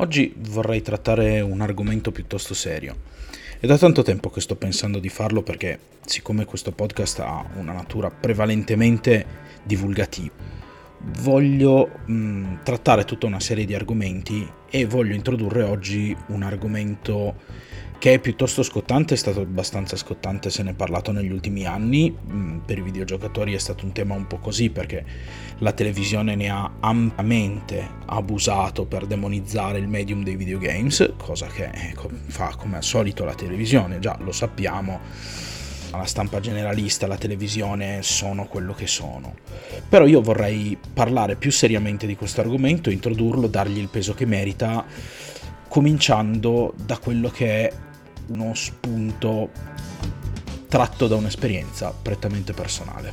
[0.00, 2.94] Oggi vorrei trattare un argomento piuttosto serio.
[3.58, 7.72] È da tanto tempo che sto pensando di farlo perché, siccome questo podcast ha una
[7.72, 9.26] natura prevalentemente
[9.64, 10.32] divulgativa,
[11.20, 17.34] voglio mh, trattare tutta una serie di argomenti e voglio introdurre oggi un argomento
[17.98, 22.10] che è piuttosto scottante, è stato abbastanza scottante, se ne è parlato negli ultimi anni,
[22.10, 25.04] mm, per i videogiocatori è stato un tema un po' così perché
[25.58, 32.08] la televisione ne ha ampiamente abusato per demonizzare il medium dei videogames, cosa che ecco,
[32.26, 35.00] fa come al solito la televisione, già lo sappiamo,
[35.90, 39.34] la stampa generalista, la televisione sono quello che sono.
[39.88, 44.84] Però io vorrei parlare più seriamente di questo argomento, introdurlo, dargli il peso che merita
[45.66, 47.72] cominciando da quello che è
[48.28, 49.50] uno spunto
[50.68, 53.12] tratto da un'esperienza prettamente personale.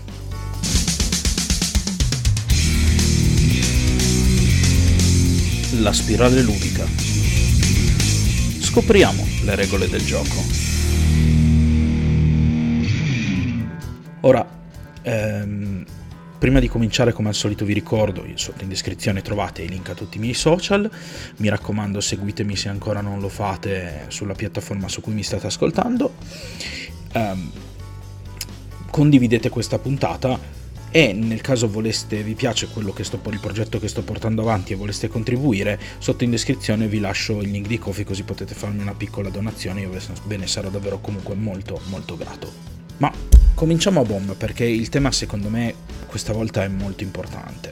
[5.80, 6.86] La spirale ludica.
[8.60, 10.44] Scopriamo le regole del gioco.
[14.22, 14.46] Ora,
[15.02, 15.86] ehm,
[16.38, 19.94] Prima di cominciare, come al solito, vi ricordo, sotto in descrizione trovate i link a
[19.94, 20.90] tutti i miei social.
[21.38, 26.14] Mi raccomando, seguitemi se ancora non lo fate sulla piattaforma su cui mi state ascoltando.
[27.14, 27.52] Um,
[28.92, 30.38] condividete questa puntata
[30.92, 34.72] e nel caso voleste, vi piace quello che sto, il progetto che sto portando avanti
[34.72, 38.82] e voleste contribuire, sotto in descrizione vi lascio il link di Kofi così potete farmi
[38.82, 42.50] una piccola donazione, io ve ne sarò davvero comunque molto molto grato.
[42.98, 43.12] Ma
[43.56, 45.74] cominciamo a bomba perché il tema secondo me
[46.06, 47.72] questa volta è molto importante.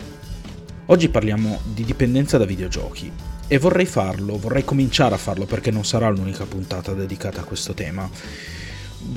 [0.87, 3.11] Oggi parliamo di dipendenza da videogiochi
[3.47, 7.73] e vorrei farlo, vorrei cominciare a farlo perché non sarà l'unica puntata dedicata a questo
[7.73, 8.09] tema.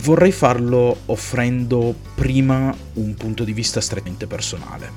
[0.03, 4.91] Vorrei farlo offrendo prima un punto di vista strettamente personale.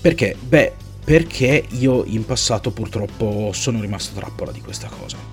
[0.00, 0.34] Perché?
[0.40, 0.72] Beh,
[1.04, 5.27] perché io in passato purtroppo sono rimasto trappola di questa cosa.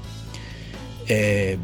[1.06, 1.58] È,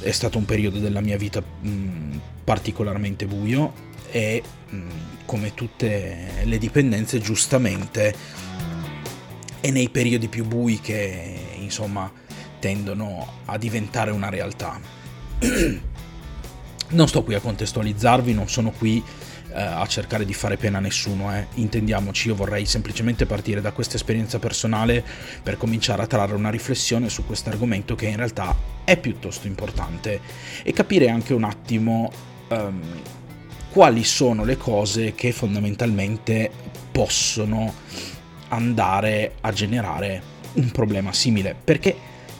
[0.00, 3.72] è stato un periodo della mia vita mh, particolarmente buio
[4.10, 4.42] e
[4.72, 4.90] mm,
[5.26, 8.14] come tutte le dipendenze giustamente
[9.60, 12.10] è nei periodi più bui che insomma
[12.58, 14.80] tendono a diventare una realtà.
[16.90, 19.04] Non sto qui a contestualizzarvi, non sono qui
[19.50, 21.46] eh, a cercare di fare pena a nessuno, eh.
[21.56, 25.04] intendiamoci, io vorrei semplicemente partire da questa esperienza personale
[25.42, 28.56] per cominciare a trarre una riflessione su questo argomento che in realtà
[28.88, 30.18] è piuttosto importante
[30.62, 32.10] e capire anche un attimo
[32.48, 32.80] um,
[33.70, 36.50] quali sono le cose che fondamentalmente
[36.90, 37.74] possono
[38.48, 40.22] andare a generare
[40.54, 41.54] un problema simile.
[41.62, 41.94] Perché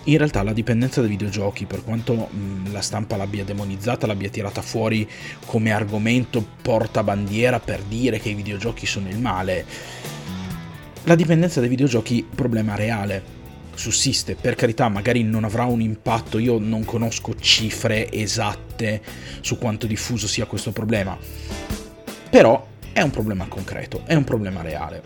[0.05, 4.63] in realtà la dipendenza dai videogiochi, per quanto mh, la stampa l'abbia demonizzata, l'abbia tirata
[4.63, 5.07] fuori
[5.45, 9.67] come argomento porta bandiera per dire che i videogiochi sono il male,
[11.05, 13.37] la dipendenza dai videogiochi è un problema reale
[13.79, 19.01] sussiste, per carità magari non avrà un impatto, io non conosco cifre esatte
[19.41, 21.17] su quanto diffuso sia questo problema,
[22.29, 25.03] però è un problema concreto, è un problema reale.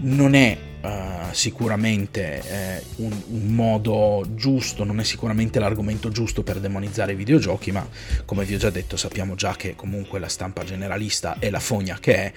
[0.00, 6.60] Non è uh, sicuramente eh, un, un, modo giusto, non è sicuramente l'argomento giusto per
[6.60, 7.86] demonizzare i videogiochi, ma
[8.24, 11.98] come vi ho già detto sappiamo già che comunque la stampa generalista è la fogna
[12.00, 12.32] che è,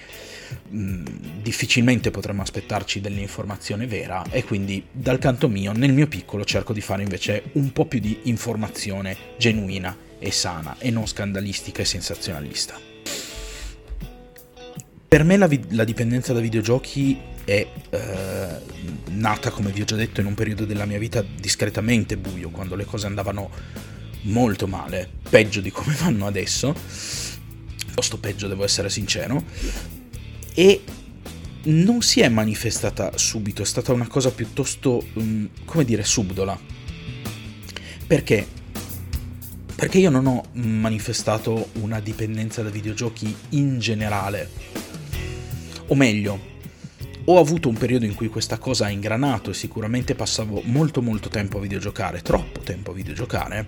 [0.68, 1.04] mh, mm,
[1.42, 6.80] difficilmente potremmo aspettarci dell'informazione vera e quindi dal canto mio, nel mio piccolo, cerco di
[6.80, 12.78] fare invece un po' più di informazione genuina e sana e non scandalistica e sensazionalista.
[15.08, 18.60] Per me la, vi- la dipendenza da videogiochi è eh,
[19.10, 22.74] nata, come vi ho già detto, in un periodo della mia vita discretamente buio, quando
[22.74, 23.50] le cose andavano
[24.22, 26.74] molto male, peggio di come vanno adesso,
[27.94, 29.44] o sto peggio devo essere sincero,
[30.54, 30.82] e
[31.66, 36.58] non si è manifestata subito, è stata una cosa piuttosto, um, come dire, subdola.
[38.08, 38.46] Perché?
[39.76, 44.50] Perché io non ho manifestato una dipendenza da videogiochi in generale.
[45.88, 46.54] O meglio,
[47.28, 51.28] ho avuto un periodo in cui questa cosa ha ingranato e sicuramente passavo molto molto
[51.28, 53.66] tempo a videgiocare, troppo tempo a videgiocare,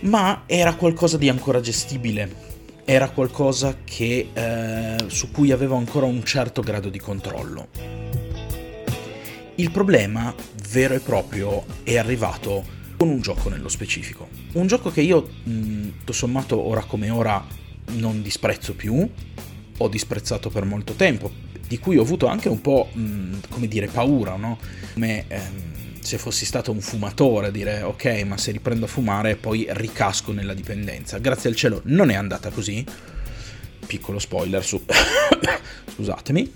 [0.00, 2.46] ma era qualcosa di ancora gestibile,
[2.84, 7.68] era qualcosa che, eh, su cui avevo ancora un certo grado di controllo.
[9.54, 10.34] Il problema
[10.70, 14.28] vero e proprio è arrivato con un gioco nello specifico.
[14.52, 17.44] Un gioco che io, tutto sommato, ora come ora
[17.92, 19.08] non disprezzo più,
[19.78, 21.30] ho disprezzato per molto tempo,
[21.68, 24.58] di cui ho avuto anche un po', mh, come dire, paura, no?
[24.94, 25.68] Come ehm,
[26.00, 30.54] se fossi stato un fumatore, dire ok, ma se riprendo a fumare poi ricasco nella
[30.54, 31.18] dipendenza.
[31.18, 32.82] Grazie al cielo non è andata così.
[33.86, 34.82] Piccolo spoiler su...
[35.94, 36.50] scusatemi.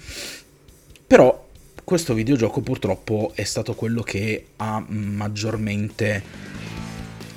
[1.06, 1.48] Però
[1.84, 6.22] questo videogioco purtroppo è stato quello che ha maggiormente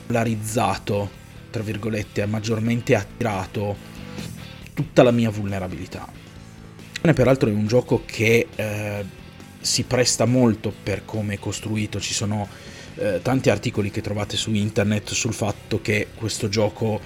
[0.05, 1.09] polarizzato,
[1.49, 3.75] tra virgolette, ha maggiormente attirato
[4.73, 6.24] tutta la mia vulnerabilità.
[7.13, 9.05] Peraltro è un gioco che eh,
[9.59, 12.47] si presta molto per come è costruito, ci sono
[12.95, 16.99] eh, tanti articoli che trovate su internet sul fatto che questo gioco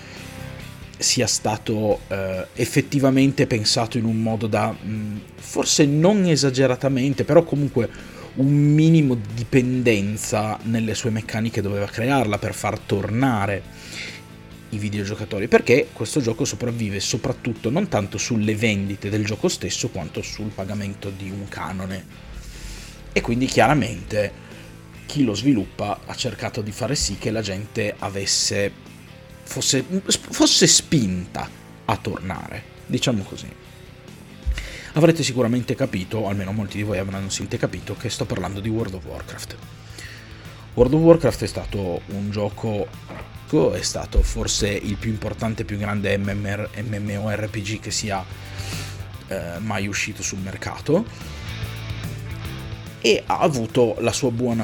[0.97, 7.43] sia stato eh, effettivamente pensato in un modo da, mh, mm, forse non esageratamente, però
[7.43, 7.89] comunque
[8.35, 13.63] un minimo di dipendenza nelle sue meccaniche doveva crearla per far tornare
[14.69, 20.21] i videogiocatori, perché questo gioco sopravvive soprattutto non tanto sulle vendite del gioco stesso quanto
[20.21, 22.05] sul pagamento di un canone.
[23.11, 24.47] E quindi chiaramente
[25.05, 28.71] chi lo sviluppa ha cercato di fare sì che la gente avesse
[29.49, 31.49] fosse, fosse spinta
[31.85, 33.47] a tornare, diciamo così.
[34.93, 38.93] Avrete sicuramente capito, almeno molti di voi avranno sicuramente capito, che sto parlando di World
[38.93, 39.57] of Warcraft.
[40.75, 42.87] World of Warcraft è stato un gioco,
[43.73, 48.23] è stato forse il più importante e più grande MMORPG che sia
[49.27, 51.05] eh, mai uscito sul mercato
[53.01, 53.97] e ha avuto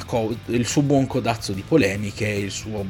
[0.06, 2.86] co- il suo buon codazzo di polemiche, suo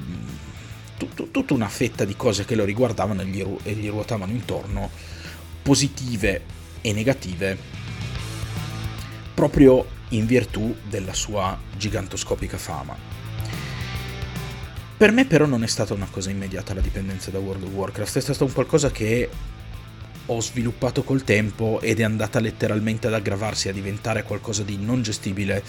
[0.97, 4.31] tut, tutta una fetta di cose che lo riguardavano e gli, ru- e gli ruotavano
[4.31, 4.89] intorno,
[5.61, 6.41] positive
[6.81, 7.57] e negative,
[9.33, 13.14] proprio in virtù della sua gigantoscopica fama.
[14.97, 18.17] Per me però non è stata una cosa immediata la dipendenza da World of Warcraft,
[18.17, 19.29] è stato un qualcosa che
[20.27, 25.01] ho sviluppato col tempo ed è andata letteralmente ad aggravarsi, a diventare qualcosa di non
[25.01, 25.61] gestibile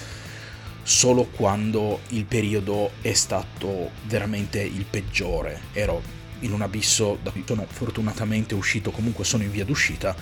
[0.85, 5.61] solo quando il periodo è stato veramente il peggiore.
[5.73, 6.01] Ero
[6.41, 10.15] in un abisso da cui sono fortunatamente uscito, comunque sono in via d'uscita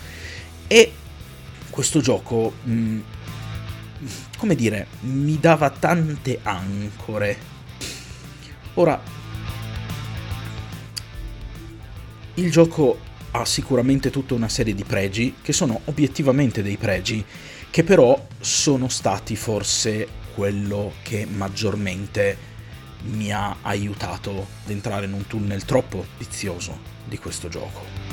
[0.66, 0.92] e
[1.68, 3.00] questo gioco, mh, mm,
[4.38, 7.52] come dire, mi dava tante ancore.
[8.74, 9.00] Ora,
[12.34, 12.98] il gioco
[13.30, 17.24] ha sicuramente tutta una serie di pregi che sono obiettivamente dei pregi,
[17.70, 22.52] che però sono stati forse quello che maggiormente
[23.04, 28.03] mi ha aiutato ad entrare in un tunnel troppo vizioso di questo gioco.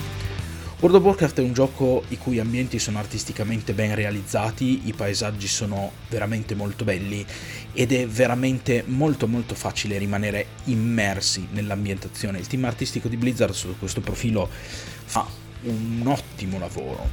[0.81, 5.47] World of Warcraft è un gioco i cui ambienti sono artisticamente ben realizzati, i paesaggi
[5.47, 7.25] sono veramente molto belli
[7.71, 12.39] ed è veramente molto molto facile rimanere immersi nell'ambientazione.
[12.39, 15.25] Il team artistico di Blizzard su questo profilo fa
[15.61, 17.07] un ottimo lavoro.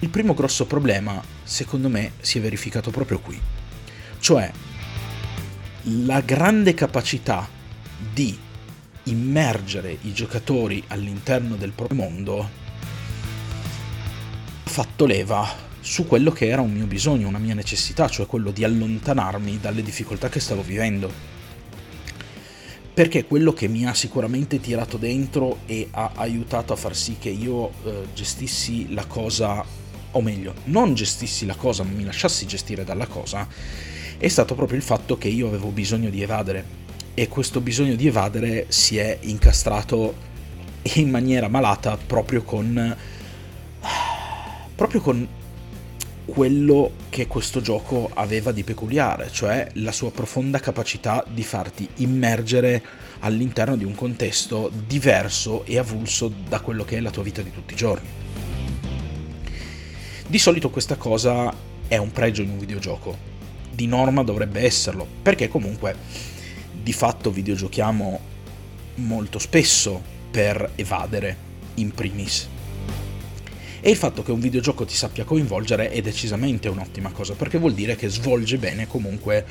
[0.00, 3.40] Il primo grosso problema, secondo me, si è verificato proprio qui
[4.24, 4.50] cioè
[5.82, 7.46] la grande capacità
[8.10, 8.34] di
[9.02, 12.48] immergere i giocatori all'interno del proprio mondo
[14.74, 15.48] fatto leva
[15.78, 19.84] su quello che era un mio bisogno, una mia necessità, cioè quello di allontanarmi dalle
[19.84, 21.08] difficoltà che stavo vivendo.
[22.92, 27.28] Perché quello che mi ha sicuramente tirato dentro e ha aiutato a far sì che
[27.28, 29.64] io eh, gestissi la cosa,
[30.10, 33.46] o meglio, non gestissi la cosa, ma mi lasciassi gestire dalla cosa,
[34.18, 36.82] è stato proprio il fatto che io avevo bisogno di evadere
[37.14, 40.32] e questo bisogno di evadere si è incastrato
[40.94, 43.12] in maniera malata proprio con
[44.74, 45.28] proprio con
[46.24, 52.82] quello che questo gioco aveva di peculiare, cioè la sua profonda capacità di farti immergere
[53.20, 57.52] all'interno di un contesto diverso e avulso da quello che è la tua vita di
[57.52, 58.08] tutti i giorni.
[60.26, 61.52] Di solito questa cosa
[61.86, 63.32] è un pregio in un videogioco,
[63.70, 65.94] di norma dovrebbe esserlo, perché comunque
[66.72, 68.20] di fatto videogiochiamo
[68.96, 71.36] molto spesso per evadere
[71.74, 72.48] in primis.
[73.86, 77.74] E il fatto che un videogioco ti sappia coinvolgere è decisamente un'ottima cosa, perché vuol
[77.74, 79.44] dire che svolge bene comunque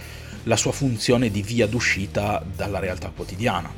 [0.46, 3.72] la sua funzione di via d'uscita dalla realtà quotidiana.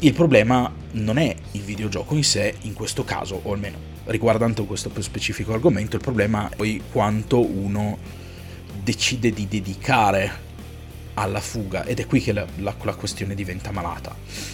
[0.00, 4.90] Il problema non è il videogioco in sé, in questo caso, o almeno riguardante questo
[5.00, 7.98] specifico argomento, il problema è poi quanto uno
[8.82, 10.42] decide di dedicare
[11.14, 14.53] alla fuga ed è qui che la, la, la questione diventa malata.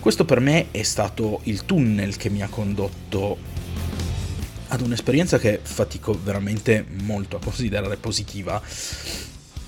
[0.00, 3.36] Questo per me è stato il tunnel che mi ha condotto
[4.68, 8.62] ad un'esperienza che fatico veramente molto a considerare positiva,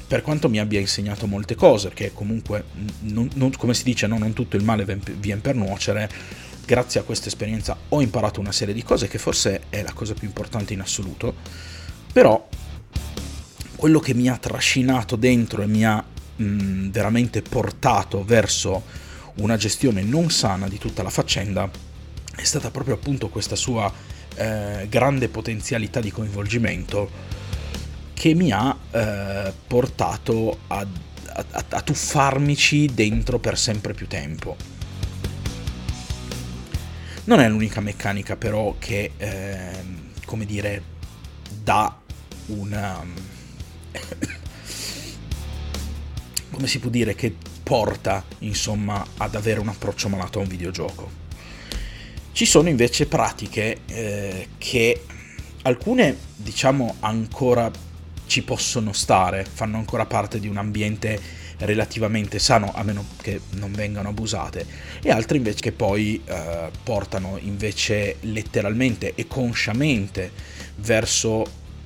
[0.07, 2.65] per quanto mi abbia insegnato molte cose, perché comunque,
[3.01, 4.85] non, non, come si dice, no, non tutto il male
[5.19, 6.11] viene per nuocere,
[6.65, 10.15] grazie a questa esperienza ho imparato una serie di cose che forse è la cosa
[10.15, 11.35] più importante in assoluto,
[12.11, 12.49] però
[13.77, 16.03] quello che mi ha trascinato dentro e mi ha
[16.37, 19.02] mh, veramente portato verso
[19.37, 21.71] una gestione non sana di tutta la faccenda
[22.35, 23.93] è stata proprio appunto questa sua
[24.35, 27.11] eh, grande potenzialità di coinvolgimento
[28.15, 34.57] che mi ha eh, portato a, a, a tuffarmici dentro per sempre più tempo.
[37.25, 39.85] Non è l'unica meccanica però che, eh,
[40.25, 40.83] come dire,
[41.63, 41.97] dà
[42.47, 43.05] una...
[46.51, 47.37] come si può dire, che
[47.73, 51.11] porta insomma ad avere un approccio malato a un videogioco.
[52.33, 55.05] Ci sono invece pratiche eh, che
[55.63, 57.71] alcune diciamo ancora
[58.27, 61.19] ci possono stare, fanno ancora parte di un ambiente
[61.61, 64.67] relativamente sano, a meno che non vengano abusate,
[65.01, 70.31] e altre invece che poi eh, portano invece letteralmente e consciamente
[70.77, 71.43] verso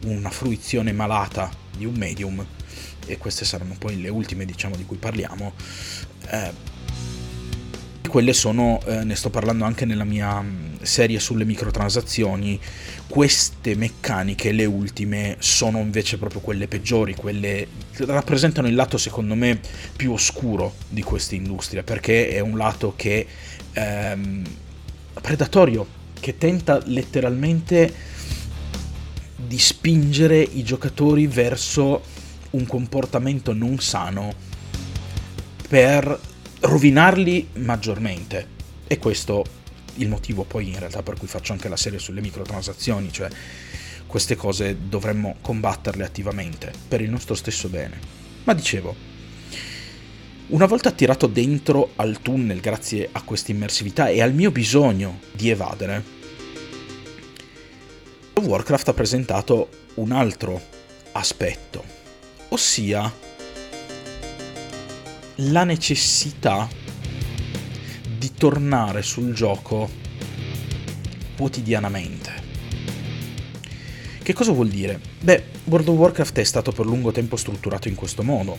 [0.06, 2.44] una fruizione malata di un medium,
[3.06, 5.52] e queste saranno poi le ultime diciamo di cui parliamo.
[6.28, 6.74] Eh,
[8.16, 12.58] quelle sono, eh, ne sto parlando anche nella mia mm, serie sulle microtransazioni,
[13.08, 17.66] queste meccaniche, le ultime, sono invece proprio quelle peggiori, quelle
[17.98, 19.60] rappresentano il lato secondo me
[19.94, 23.26] più oscuro di questa industria, perché è un lato che
[23.72, 24.44] ehm,
[25.20, 25.86] predatorio,
[26.18, 27.92] che tenta letteralmente
[29.36, 32.02] di spingere i giocatori verso
[32.56, 34.32] un comportamento non sano
[35.68, 36.18] per
[36.60, 38.54] rovinarli maggiormente.
[38.86, 39.44] E questo
[39.94, 43.28] il motivo poi in realtà per cui faccio anche la serie sulle microtransazioni, cioè
[44.06, 47.98] queste cose dovremmo combatterle attivamente per il nostro stesso bene.
[48.44, 48.94] Ma dicevo,
[50.48, 55.50] una volta attirato dentro al tunnel grazie a questa immersività e al mio bisogno di
[55.50, 56.14] evadere,
[58.40, 60.60] Warcraft ha presentato un altro
[61.12, 61.82] aspetto,
[62.48, 63.12] ossia
[65.36, 66.68] la necessità
[68.16, 69.88] di tornare sul gioco
[71.36, 72.44] quotidianamente.
[74.22, 74.98] Che cosa vuol dire?
[75.20, 78.58] Beh, World of Warcraft è stato per lungo tempo strutturato in questo modo.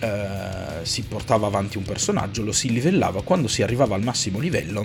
[0.00, 4.84] Uh, si portava avanti un personaggio, lo si livellava, quando si arrivava al massimo livello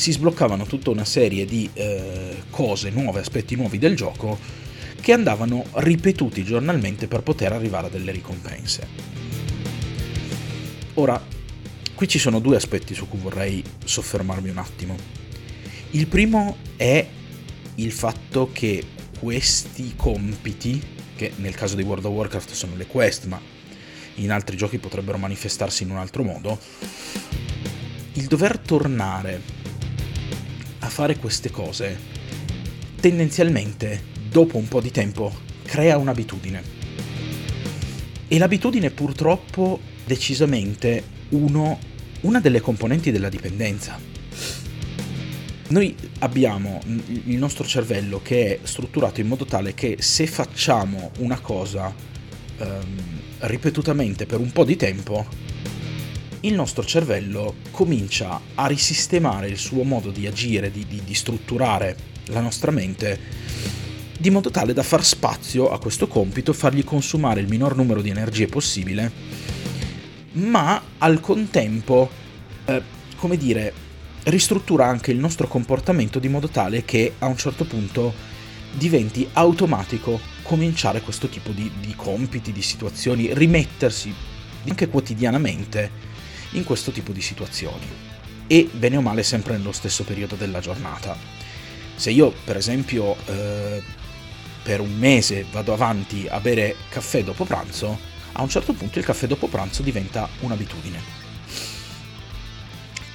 [0.00, 4.38] si sbloccavano tutta una serie di uh, cose nuove, aspetti nuovi del gioco
[5.00, 8.86] che andavano ripetuti giornalmente per poter arrivare a delle ricompense.
[10.94, 11.22] Ora,
[11.94, 14.96] qui ci sono due aspetti su cui vorrei soffermarmi un attimo.
[15.92, 17.06] Il primo è
[17.76, 18.84] il fatto che
[19.18, 20.82] questi compiti,
[21.16, 23.40] che nel caso di World of Warcraft sono le quest, ma
[24.16, 26.58] in altri giochi potrebbero manifestarsi in un altro modo,
[28.14, 29.40] il dover tornare
[30.80, 31.98] a fare queste cose
[33.00, 35.32] tendenzialmente dopo un po' di tempo
[35.64, 36.78] crea un'abitudine.
[38.28, 41.78] E l'abitudine purtroppo decisamente uno,
[42.20, 43.98] una delle componenti della dipendenza.
[45.68, 51.38] Noi abbiamo il nostro cervello che è strutturato in modo tale che se facciamo una
[51.38, 51.92] cosa
[52.58, 55.26] ehm, ripetutamente per un po' di tempo,
[56.40, 61.96] il nostro cervello comincia a risistemare il suo modo di agire, di, di, di strutturare
[62.26, 63.18] la nostra mente
[64.20, 68.10] di modo tale da far spazio a questo compito, fargli consumare il minor numero di
[68.10, 69.10] energie possibile,
[70.32, 72.10] ma al contempo,
[72.66, 72.82] eh,
[73.16, 73.72] come dire,
[74.24, 78.12] ristruttura anche il nostro comportamento di modo tale che a un certo punto
[78.72, 84.12] diventi automatico cominciare questo tipo di, di compiti, di situazioni, rimettersi
[84.68, 85.90] anche quotidianamente
[86.50, 87.86] in questo tipo di situazioni.
[88.46, 91.16] E bene o male sempre nello stesso periodo della giornata.
[91.94, 93.82] Se io, per esempio, eh,
[94.62, 97.98] per un mese vado avanti a bere caffè dopo pranzo,
[98.32, 101.18] a un certo punto il caffè dopo pranzo diventa un'abitudine.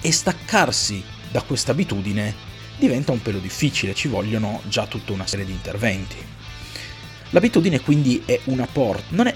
[0.01, 2.33] E staccarsi da questa abitudine
[2.77, 6.17] diventa un pelo difficile, ci vogliono già tutta una serie di interventi.
[7.29, 9.35] L'abitudine quindi è una porta, non è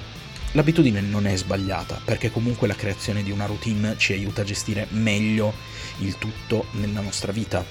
[0.54, 4.88] L'abitudine non è sbagliata, perché comunque la creazione di una routine ci aiuta a gestire
[4.90, 5.54] meglio
[6.00, 7.64] il tutto nella nostra vita.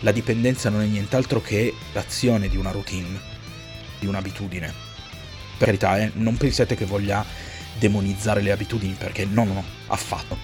[0.00, 3.31] La dipendenza non è nient'altro che l'azione di una routine
[4.02, 4.74] di un'abitudine.
[5.56, 7.24] Per carità, eh, non pensate che voglia
[7.78, 10.36] demonizzare le abitudini, perché no, no, affatto.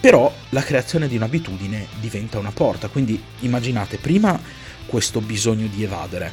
[0.00, 4.40] Però la creazione di un'abitudine diventa una porta, quindi immaginate prima
[4.86, 6.32] questo bisogno di evadere,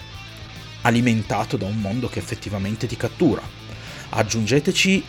[0.81, 3.41] alimentato da un mondo che effettivamente ti cattura.
[4.09, 5.03] Aggiungeteci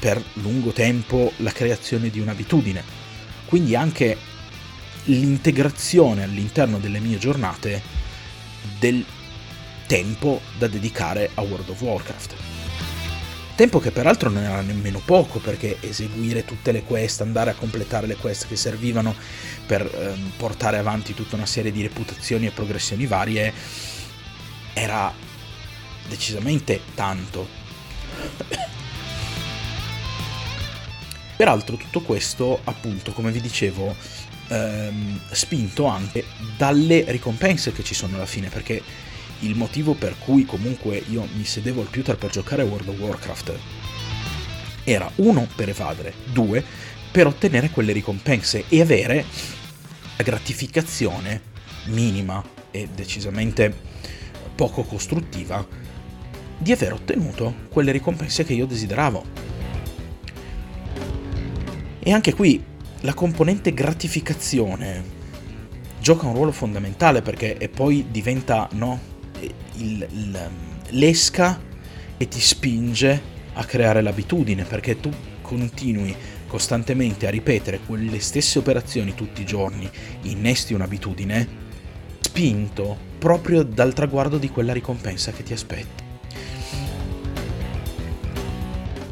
[0.00, 2.82] per lungo tempo la creazione di un'abitudine,
[3.44, 4.16] quindi anche
[5.04, 7.80] l'integrazione all'interno delle mie giornate
[8.80, 9.04] del
[9.86, 12.34] tempo da dedicare a World of Warcraft.
[13.54, 18.06] Tempo che peraltro non era nemmeno poco perché eseguire tutte le quest, andare a completare
[18.06, 19.14] le quest che servivano
[19.64, 23.52] per ehm, portare avanti tutta una serie di reputazioni e progressioni varie
[24.74, 25.10] era
[26.06, 27.48] decisamente tanto.
[31.36, 33.96] Peraltro tutto questo, appunto, come vi dicevo,
[34.48, 36.24] ehm, spinto anche
[36.58, 38.82] dalle ricompense che ci sono alla fine, perché
[39.40, 42.98] il motivo per cui comunque io mi sedevo al computer per giocare a World of
[42.98, 43.58] Warcraft
[44.86, 46.64] era uno per evadere, due
[47.10, 49.24] per ottenere quelle ricompense e avere
[50.16, 51.54] la gratificazione
[51.86, 53.74] minima e decisamente
[54.54, 55.66] poco costruttiva
[56.58, 59.24] di aver ottenuto quelle ricompense che io desideravo.
[61.98, 62.62] E anche qui
[63.00, 65.14] la componente gratificazione
[66.00, 69.00] gioca un ruolo fondamentale perché e poi diventa no,
[69.76, 70.50] il, il,
[70.90, 71.60] l'esca
[72.16, 75.10] e ti spinge a creare l'abitudine perché tu
[75.42, 76.14] continui
[76.46, 79.88] costantemente a ripetere quelle stesse operazioni tutti i giorni,
[80.22, 81.64] innesti un'abitudine,
[82.20, 86.04] spinto proprio dal traguardo di quella ricompensa che ti aspetta.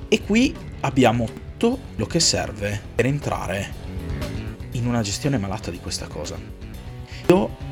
[0.09, 3.83] E qui abbiamo tutto lo che serve per entrare
[4.73, 6.37] in una gestione malata di questa cosa.
[7.29, 7.64] Io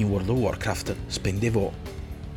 [0.00, 1.72] in World of Warcraft spendevo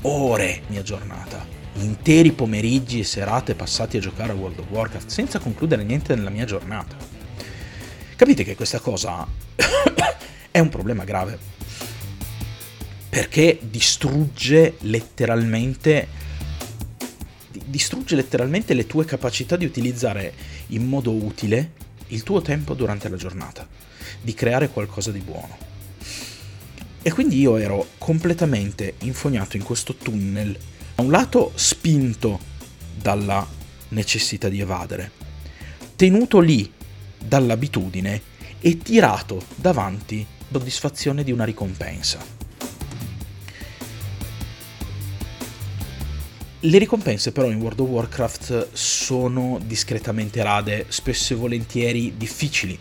[0.01, 5.39] ore mia giornata, interi pomeriggi e serate passati a giocare a World of Warcraft senza
[5.39, 6.95] concludere niente nella mia giornata.
[8.15, 9.25] Capite che questa cosa
[10.51, 11.37] è un problema grave
[13.09, 16.19] perché distrugge letteralmente
[17.65, 20.33] distrugge letteralmente le tue capacità di utilizzare
[20.67, 21.71] in modo utile
[22.07, 23.67] il tuo tempo durante la giornata,
[24.21, 25.70] di creare qualcosa di buono.
[27.01, 30.57] E quindi io ero completamente infognato in questo tunnel,
[30.95, 32.39] da un lato spinto
[32.95, 33.47] dalla
[33.89, 35.11] necessità di evadere,
[35.95, 36.71] tenuto lì
[37.17, 38.21] dall'abitudine
[38.59, 42.19] e tirato davanti soddisfazione di una ricompensa.
[46.63, 52.77] Le ricompense però in World of Warcraft sono discretamente rade, spesso e volentieri difficili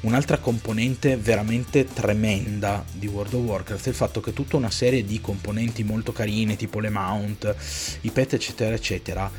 [0.00, 5.04] Un'altra componente veramente tremenda di World of Warcraft è il fatto che tutta una serie
[5.04, 7.54] di componenti molto carine, tipo le mount,
[8.02, 9.30] i pet, eccetera, eccetera,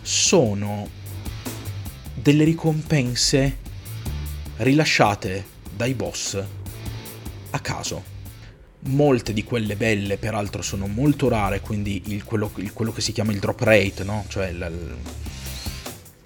[0.00, 0.88] sono
[2.14, 3.58] delle ricompense
[4.56, 5.44] rilasciate
[5.76, 6.42] dai boss
[7.50, 8.14] a caso.
[8.88, 13.12] Molte di quelle belle, peraltro, sono molto rare, quindi il, quello, il, quello, che si
[13.12, 14.24] chiama il drop rate, no?
[14.28, 14.96] cioè il,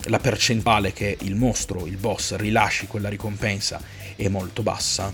[0.04, 3.80] la percentuale che il mostro, il boss, rilasci quella ricompensa
[4.16, 5.12] è molto bassa.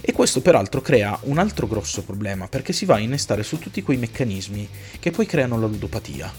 [0.00, 3.82] E questo peraltro crea un altro grosso problema perché si va a innestare su tutti
[3.82, 4.68] quei meccanismi
[4.98, 6.32] che poi creano la ludopatia.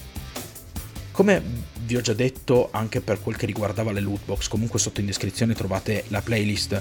[1.10, 1.42] Come
[1.84, 5.54] vi ho già detto anche per quel che riguardava le lootbox, comunque sotto in descrizione
[5.54, 6.80] trovate la playlist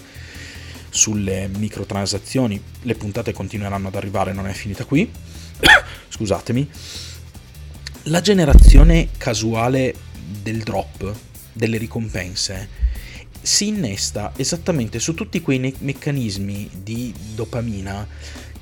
[0.90, 5.10] sulle microtransazioni, le puntate continueranno ad arrivare, non è finita qui.
[6.10, 6.70] Scusatemi.
[8.04, 9.96] La generazione casuale
[10.42, 11.14] del drop,
[11.54, 12.70] delle ricompense,
[13.42, 18.08] si innesta esattamente su tutti quei ne- meccanismi di dopamina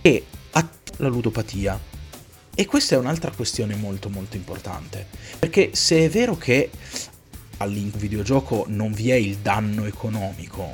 [0.01, 1.79] che attiva la ludopatia.
[2.55, 5.07] E questa è un'altra questione molto molto importante,
[5.39, 6.69] perché se è vero che
[7.57, 10.69] all'videogioco non vi è il danno economico,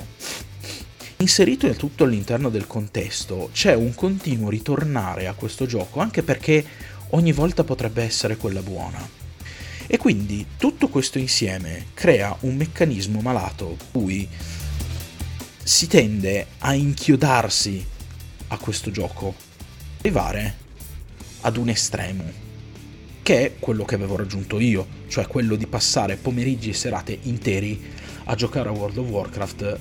[1.16, 6.64] inserito il tutto all'interno del contesto c'è un continuo ritornare a questo gioco, anche perché
[7.10, 9.19] ogni volta potrebbe essere quella buona.
[9.92, 14.28] E quindi tutto questo insieme crea un meccanismo malato cui
[15.64, 17.84] si tende a inchiodarsi
[18.46, 19.34] a questo gioco,
[19.98, 20.54] arrivare
[21.40, 22.22] ad un estremo,
[23.20, 27.82] che è quello che avevo raggiunto io, cioè quello di passare pomeriggi e serate interi
[28.26, 29.78] a giocare a World of Warcraft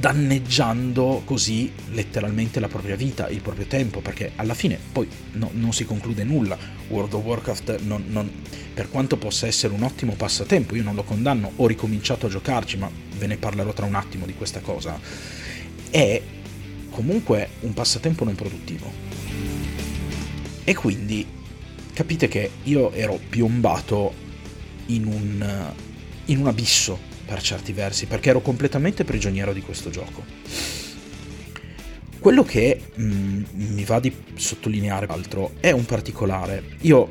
[0.00, 5.74] danneggiando così letteralmente la propria vita, il proprio tempo, perché alla fine poi no, non
[5.74, 6.56] si conclude nulla.
[6.88, 8.30] World of Warcraft, non, non,
[8.72, 12.78] per quanto possa essere un ottimo passatempo, io non lo condanno, ho ricominciato a giocarci,
[12.78, 14.98] ma ve ne parlerò tra un attimo di questa cosa,
[15.90, 16.22] è
[16.88, 18.90] comunque un passatempo non produttivo.
[20.64, 21.26] E quindi
[21.92, 24.14] capite che io ero piombato
[24.86, 25.72] in un,
[26.24, 30.24] in un abisso per certi versi, perché ero completamente prigioniero di questo gioco.
[32.18, 36.76] Quello che mh, mm, mi va di sottolineare, altro, è un particolare.
[36.80, 37.08] Io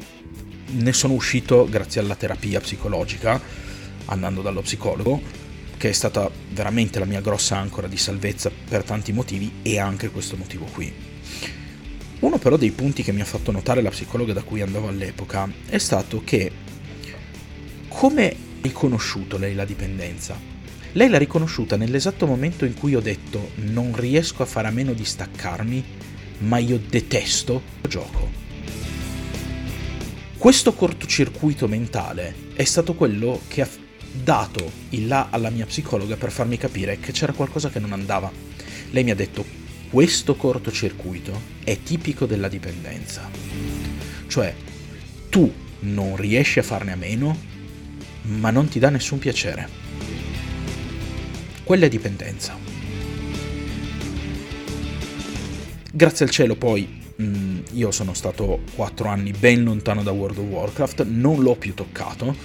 [0.72, 3.42] ne sono uscito grazie alla terapia psicologica,
[4.08, 5.22] andando dallo psicologo,
[5.78, 10.10] che è stata veramente la mia grossa ancora di salvezza per tanti motivi e anche
[10.10, 10.94] questo motivo qui.
[12.20, 15.50] Uno però dei punti che mi ha fatto notare la psicologa da cui andavo all'epoca
[15.70, 16.52] è stato che
[17.88, 20.38] come riconosciuto lei la dipendenza?
[20.94, 24.94] Lei l'ha riconosciuta nell'esatto momento in cui ho detto non riesco a fare a meno
[24.94, 25.84] di staccarmi,
[26.40, 28.30] ma io detesto il gioco.
[30.38, 33.68] Questo cortocircuito mentale è stato quello che ha
[34.12, 38.32] dato il là alla mia psicologa per farmi capire che c'era qualcosa che non andava.
[38.92, 39.46] Lei mi ha detto
[39.90, 43.30] questo cortocircuito è tipico della dipendenza.
[44.28, 44.56] Cioè,
[45.30, 47.38] tu non riesci a farne a meno,
[48.24, 49.68] ma non ti dà nessun piacere.
[51.64, 52.58] Quella è dipendenza.
[55.92, 60.46] Grazie al cielo poi mm, io sono stato 4 anni ben lontano da World of
[60.46, 62.36] Warcraft, non l'ho più toccato,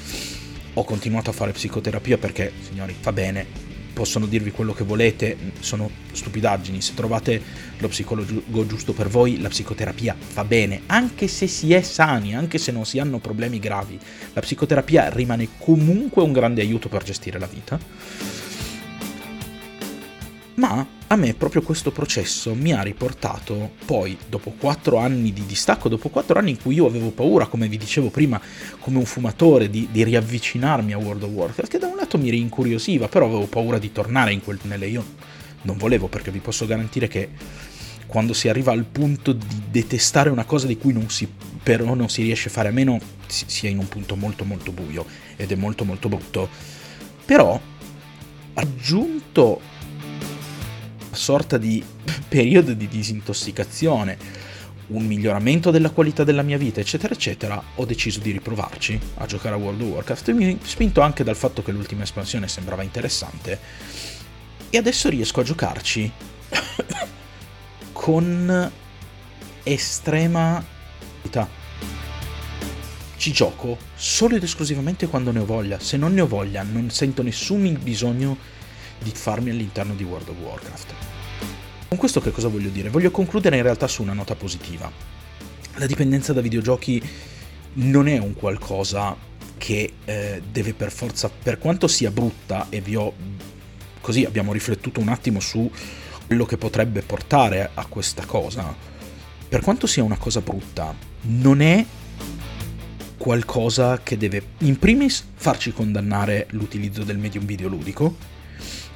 [0.75, 3.47] ho continuato a fare psicoterapia perché, signori, fa bene,
[3.95, 7.41] possono dirvi quello che volete, sono stupidaggini, se trovate
[7.79, 12.59] lo psicologo giusto per voi, la psicoterapia va bene, anche se si è sani, anche
[12.59, 13.99] se non si hanno problemi gravi,
[14.33, 17.79] la psicoterapia rimane comunque un grande aiuto per gestire la vita.
[20.57, 25.89] Ma a me proprio questo processo mi ha riportato poi, dopo quattro anni di distacco,
[25.89, 28.41] dopo quattro anni in cui io avevo paura, come vi dicevo prima,
[28.81, 32.31] come un fumatore, di, di riavvicinarmi a World of Warcraft, che da un lato mi
[32.31, 34.83] rincuriosiva, però avevo paura di tornare in quel tunnel.
[34.85, 35.05] Io
[35.63, 37.29] non volevo, perché vi posso garantire che
[38.07, 41.31] quando si arriva al punto di detestare una cosa di cui non si,
[41.63, 44.73] però non si riesce a fare a meno, si è in un punto molto molto
[44.73, 45.05] buio
[45.37, 46.49] ed è molto molto brutto.
[47.25, 47.61] Però,
[48.55, 49.61] aggiunto
[51.15, 51.83] sorta di
[52.29, 54.17] periodo di disintossicazione,
[54.89, 59.55] un miglioramento della qualità della mia vita, eccetera, eccetera, ho deciso di riprovarci a giocare
[59.55, 63.59] a World of Warcraft, mi spinto anche dal fatto che l'ultima espansione sembrava interessante,
[64.69, 66.13] e adesso riesco a giocarci
[67.93, 68.73] con
[69.63, 70.73] estrema.
[73.17, 76.91] Ci gioco solo ed esclusivamente quando ne ho voglia, se non ne ho voglia non
[76.91, 78.37] sento nessun bisogno
[79.05, 80.95] di farmi all'interno di World of Warcraft.
[81.89, 82.89] Con questo che cosa voglio dire?
[82.89, 84.91] Voglio concludere in realtà su una nota positiva.
[85.77, 87.01] La dipendenza da videogiochi
[87.75, 89.15] non è un qualcosa
[89.59, 93.13] che eh, deve per forza, per quanto sia brutta, e vi ho
[94.01, 95.71] così abbiamo riflettuto un attimo su
[96.27, 98.75] quello che potrebbe portare a questa cosa,
[99.49, 101.85] per quanto sia una cosa brutta, non è
[103.17, 108.33] qualcosa che deve in primis farci condannare l'utilizzo del medium videoludico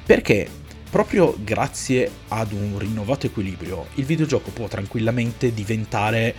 [0.09, 0.49] perché
[0.89, 6.33] proprio grazie ad un rinnovato equilibrio il videogioco può tranquillamente diventare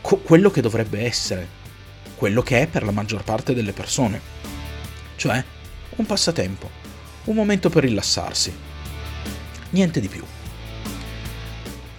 [0.00, 1.46] co- quello che dovrebbe essere,
[2.16, 4.22] quello che è per la maggior parte delle persone,
[5.16, 5.44] cioè
[5.96, 6.70] un passatempo,
[7.24, 8.56] un momento per rilassarsi,
[9.68, 10.24] niente di più.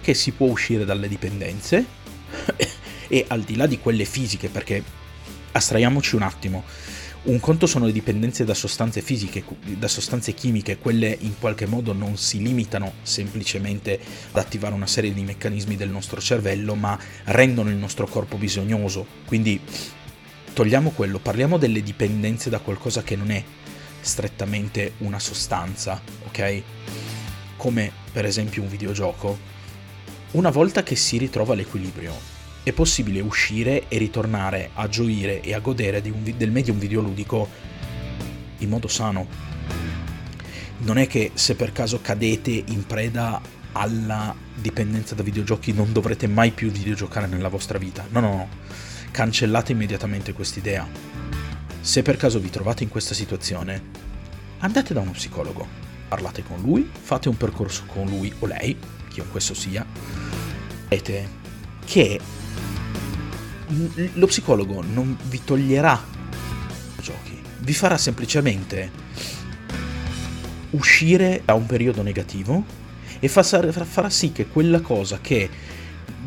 [0.00, 1.86] Che si può uscire dalle dipendenze
[3.06, 4.82] e al di là di quelle fisiche, perché
[5.52, 6.64] astraiamoci un attimo,
[7.22, 9.44] un conto sono le dipendenze da sostanze fisiche,
[9.76, 15.12] da sostanze chimiche, quelle in qualche modo non si limitano semplicemente ad attivare una serie
[15.12, 19.06] di meccanismi del nostro cervello, ma rendono il nostro corpo bisognoso.
[19.26, 19.60] Quindi
[20.54, 23.44] togliamo quello, parliamo delle dipendenze da qualcosa che non è
[24.00, 26.62] strettamente una sostanza, ok?
[27.56, 29.48] Come per esempio un videogioco.
[30.32, 32.14] Una volta che si ritrova l'equilibrio,
[32.62, 37.48] è possibile uscire e ritornare a gioire e a godere un, del medium videoludico
[38.58, 39.26] in modo sano.
[40.78, 43.40] Non è che se per caso cadete in preda
[43.72, 48.06] alla dipendenza da videogiochi non dovrete mai più videogiocare nella vostra vita.
[48.10, 48.48] No, no, no.
[49.10, 50.86] Cancellate immediatamente quest'idea.
[51.80, 53.82] Se per caso vi trovate in questa situazione,
[54.58, 55.66] andate da uno psicologo,
[56.08, 58.76] parlate con lui, fate un percorso con lui o lei,
[59.08, 59.84] chiunque esso sia,
[60.88, 61.39] vedete
[61.90, 62.20] che
[64.12, 66.00] lo psicologo non vi toglierà
[66.96, 68.92] i giochi, vi farà semplicemente
[70.70, 72.62] uscire da un periodo negativo
[73.18, 75.50] e farà sì che quella cosa che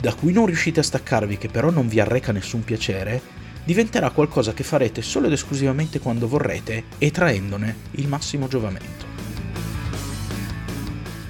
[0.02, 3.22] da cui non riuscite a staccarvi, che però non vi arreca nessun piacere,
[3.64, 9.06] diventerà qualcosa che farete solo ed esclusivamente quando vorrete e traendone il massimo giovamento.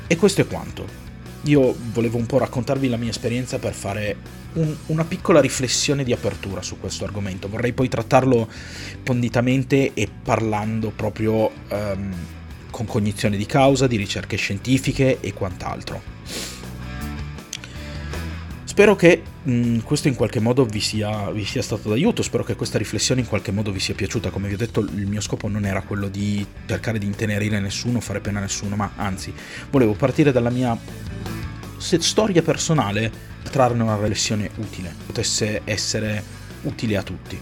[0.07, 1.02] E questo è quanto.
[1.43, 4.15] Io volevo un po' raccontarvi la mia esperienza per fare
[4.53, 7.49] un, una piccola riflessione di apertura su questo argomento.
[7.49, 8.47] Vorrei poi trattarlo
[9.03, 12.13] ponditamente e parlando proprio um,
[12.69, 16.01] con cognizione di causa, di ricerche scientifiche e quant'altro.
[18.63, 22.55] Spero che mh, questo in qualche modo vi sia, vi sia, stato d'aiuto, spero che
[22.55, 24.31] questa riflessione in qualche modo vi sia piaciuta.
[24.31, 27.99] Come vi ho detto, il mio scopo non era quello di cercare di intenerire nessuno,
[27.99, 29.31] fare pena a nessuno, ma anzi,
[29.69, 30.75] volevo partire dalla mia
[31.83, 33.11] storia personale,
[33.49, 36.23] trarne una riflessione utile, potesse essere
[36.61, 37.39] utile a tutti.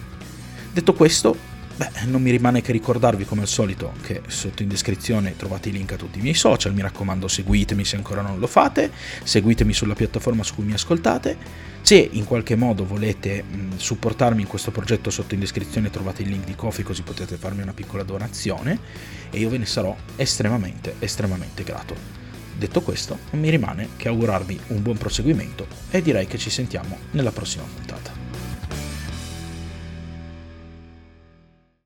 [0.74, 1.50] Detto questo,
[1.82, 5.72] Beh, non mi rimane che ricordarvi come al solito che sotto in descrizione trovate i
[5.72, 8.92] link a tutti i miei social, mi raccomando seguitemi se ancora non lo fate,
[9.24, 11.38] seguitemi sulla piattaforma su cui mi ascoltate,
[11.82, 13.44] se in qualche modo volete
[13.78, 17.64] supportarmi in questo progetto sotto in descrizione trovate il link di Kofi così potete farmi
[17.64, 18.78] una piccola donazione
[19.32, 22.21] e io ve ne sarò estremamente estremamente grato.
[22.62, 26.95] Detto questo, non mi rimane che augurarvi un buon proseguimento e direi che ci sentiamo
[27.10, 28.21] nella prossima puntata.